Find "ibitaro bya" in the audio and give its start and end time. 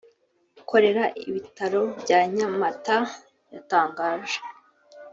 1.29-2.19